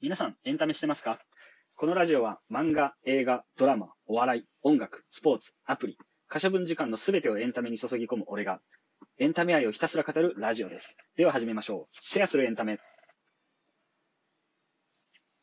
[0.00, 1.18] 皆さん、エンタメしてますか？
[1.74, 8.60] このラジオは漫画、映画、ドラマ、お笑い、音楽、スポーツ、アプリ、可処分時間のすべてをエンタメに注ぎ込む俺が、
[9.18, 10.98] エンタメ愛をひたすら語るラジオです。
[11.16, 11.96] では始めましょう。
[12.00, 12.78] シェアするエンタメ。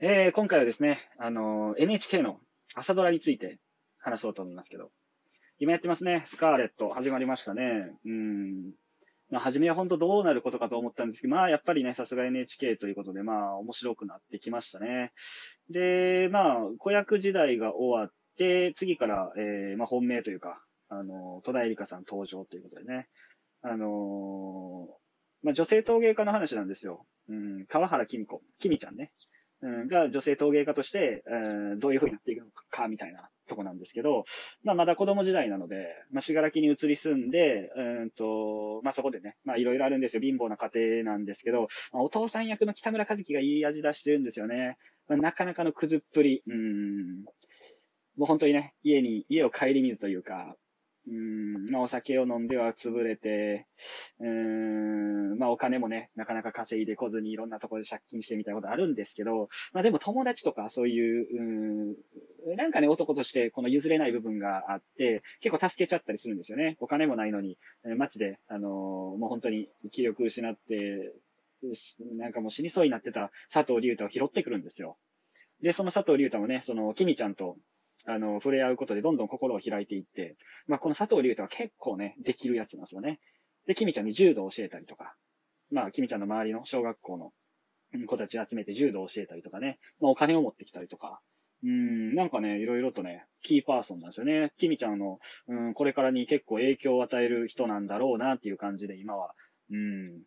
[0.00, 2.40] えー、今回はですね、あのー、NHK の
[2.74, 3.60] 朝ドラについて
[4.00, 4.90] 話そうと思いますけど、
[5.60, 6.24] 今やってますね。
[6.26, 7.92] スカーレット始まりましたね。
[8.04, 8.72] うん。
[9.30, 15.12] まあ、初めは本当どうなることかと思ったんですけど、まあ、やっぱりね、さすが NHK ということで、まあ、面白くなってきましたね。
[15.70, 23.08] で、まあ、子役時代が終わって、次から、えー、まあ、本命というか、あの、戸田恵梨香さん登場ということでね。
[23.62, 27.06] あのー、まあ、女性陶芸家の話なんですよ。
[27.28, 29.12] うん、川原きみ子、きみちゃんね。
[29.62, 31.22] うん、が女性陶芸家として、
[31.78, 34.24] どういう風になっていくのか、みたいなとこなんですけど、
[34.62, 40.22] まあ、まだ子供時代なので、まあ、しがらきに移り住んで、うんと、まあ、そこでね、まあ、いろいろあるんですよ。
[40.22, 44.78] 貧乏な家庭なんですけど、まあ、お父さん役の北村和樹がいい味出してるんですよね。
[45.08, 47.24] まあ、なかなかのくずっぷり、うん、
[48.16, 50.56] もう本当にね、家に、家を帰り水というか、
[51.08, 53.66] うん、まあお酒を飲んでは潰れて、
[54.20, 61.42] うん、まあお金もね、なかなか稼いでこずにいろんなところで借金してみたいことあるんですけど、まあでも友達とかそういう、う
[61.92, 61.96] ん、
[62.56, 66.76] なんかね、男としてこの譲れない部分があって、結構助けちゃったりするんですよね。
[66.80, 67.58] お金もないのに、
[67.96, 68.72] 街で、あのー、
[69.18, 71.12] もう本当に気力失って、
[72.16, 74.96] なんかもう死にそうになってた佐藤隆太を拾ってくるんですよ。
[75.62, 77.56] で、その佐藤隆太もね、その、キミちゃんと
[78.06, 83.20] あの、触れ合うことでどんどん心を開いていって、まあ、この佐藤隆太は結構ね、できるやつなんですよね。
[83.66, 85.14] で、キミちゃんに柔道を教えたりとか、
[85.70, 87.32] まあ、キミちゃんの周りの小学校の
[88.06, 91.20] 子たちを集めて柔道を教えたりとかね、まあ、お金を持ってきたりとか、
[91.62, 94.52] うん、なんかね、いろいろとね、キーパーソンなんですよね。
[94.58, 99.34] キミちゃんの、うん、これからに結構影響を与える人なんだろうなっていう感じで、今は、
[99.70, 100.22] うん、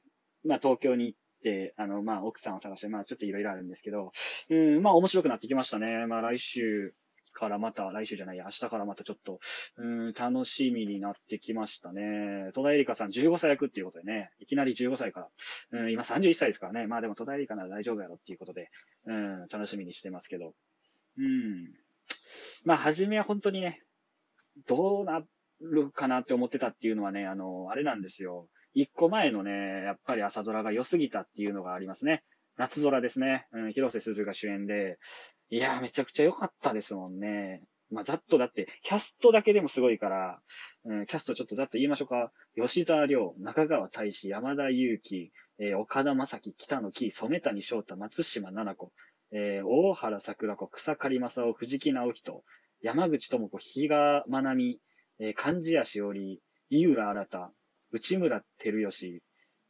[0.45, 4.11] まあ東京に行って、あの、まあ奥さんを探して、まあちょっといろいろあるんですけど、
[4.49, 6.05] うん、まあ面白くなってきましたね。
[6.07, 6.93] まあ来週、
[7.33, 9.39] からまた、来週じゃない、明日からまたちょっと、
[9.77, 12.51] うん、楽しみになってきましたね。
[12.53, 15.27] 戸田恵梨香さん15歳役っていうことでね、いきなり15歳か
[15.71, 18.69] ら、うん、今31歳ですからね、まあでも戸田恵梨香なら大丈夫やろっていうことで、
[19.05, 20.53] うん、楽しみにしてますけど、
[21.17, 21.73] うん。
[22.63, 23.81] まあ、初めは本当にね、
[24.67, 25.21] どうな
[25.61, 28.47] るかなって思ってたっていうのはね、あの、あれなんですよ。
[28.73, 29.51] 一個前のね、
[29.85, 32.23] やっぱり朝ドラが良すぎたっていうのがありますね。
[32.57, 33.47] 夏空ですね。
[33.51, 34.97] うん、広瀬すずが主演で、
[35.49, 37.63] いやー、めちゃくちゃ良かったですもんね。
[37.91, 40.39] まあ、ざっとだって、キャストだけでもすごいから、
[40.85, 42.31] うん、キャストちょっとざっと言いましょうか。
[42.55, 48.91] 吉沢亮、中川大志、山田裕貴、えー、岡田正樹、北野木、染谷翔太、松島奈々子、
[49.35, 52.43] えー、大原桜子、草刈正雄、藤木直人、
[52.81, 54.79] 山口智子、比嘉愛美、
[55.19, 56.39] えー、漢字谷しおり、
[56.69, 57.51] 井浦新、
[57.91, 59.23] 内村照義、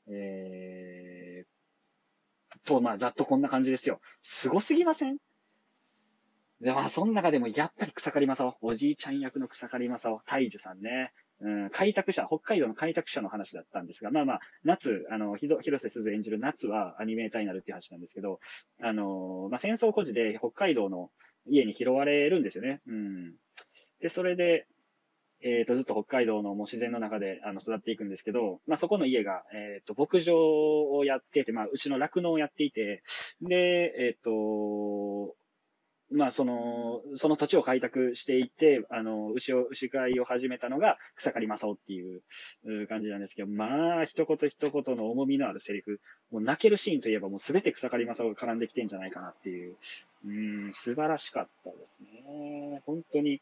[0.08, 4.02] えー、と、まあ、ざっとこんな感じですよ。
[4.22, 5.18] すごすぎません？
[6.60, 18.40] で、まあ、その中でもやっぱり草刈正雄、おじいちゃん役の草刈正雄、大樹さんね、うん、開拓者、北海道の開拓者の話だったんですが、まあまあ、夏、あの、広瀬すず演じる夏はアニメーターになるっていう話なんですけど、
[18.82, 21.10] あの、まあ戦争孤児で北海道の
[21.46, 22.82] 家に拾われるんですよね。
[22.88, 23.34] うん。
[24.00, 24.68] で、それで、
[25.44, 33.04] えっ、ー、と、ずっと北海道のもう自然の中で、あの、育っていくんですけど、まあ、そこの家が、えっ、ー、と、牧場をやってて、まあ、うちの酪農をやっていて、
[33.42, 35.36] で、えっ、ー、と、
[36.14, 46.00] まあ、その、その土地を開拓していって、あの、牛を、牛飼いを始めたのが草刈正雄っていう感じなんですけど、まあ、一言一言の重みのあるセリフ、
[46.32, 49.76] もう泣けるシーンといえばもうすべて草刈正雄が絡んできてんじゃないかなっていう、
[50.26, 50.32] う
[50.70, 52.82] ん、素晴らしかったですね。
[52.86, 53.42] 本当に、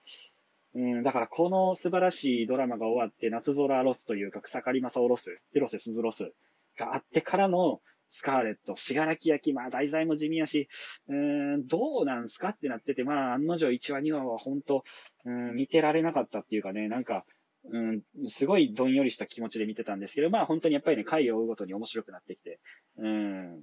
[0.74, 6.32] うん、だからこの素晴らしいドラマが終わって、なつぞらロスというか草刈正雄ロス、広瀬すずロス
[6.78, 7.82] があってからの、
[8.12, 10.68] スカーレット、しがらき焼き、まあ題材も地味やし、
[11.08, 14.84] うーん、どうなんすかってなってて、まあ案の定1話2話は本当、
[15.26, 17.26] うん、見てられなかったっていうかね、なんか、
[17.72, 22.60] うん、すごいどんよりした気持ちで見てたんですけど、まあ本当にやっぱりね、回を追うごとに面白くなってきて、
[22.98, 23.62] うん、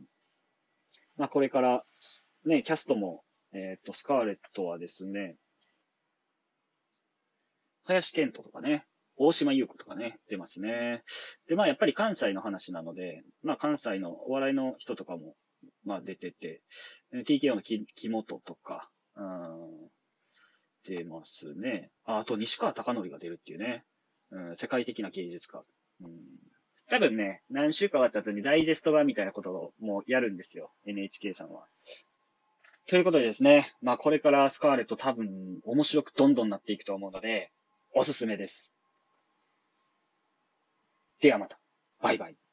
[1.19, 1.85] まあこれから、
[2.47, 3.23] ね、キャストも、
[3.53, 5.37] えっ、と、スカーレットはですね、
[7.85, 8.87] 林健人とかね、
[9.19, 11.03] 大島優子とかね、出ますね。
[11.49, 15.35] で、まあやっぱり関西の話なので、まあ関西のお笑いの人とかも、
[15.85, 16.63] まあ出てて、
[17.13, 19.91] TKO の木本とか、うん、
[20.85, 21.91] 出ますね。
[22.05, 23.85] あ、あと西川貴則が出るっていうね。
[24.31, 25.63] うん、世界的な芸術家。
[26.03, 26.11] うん、
[26.89, 30.71] 多分ね、何週か終わった後にダイジェスト版みたいなことをもうやるんですよ。
[30.87, 31.67] NHK さんは。
[32.87, 37.51] ということでですね、まあこれからスカーレット多分面白くどんどんなっていくと思うので、
[37.95, 38.75] おすすめです。
[41.21, 41.59] ではまた。
[42.01, 42.48] バイバイ。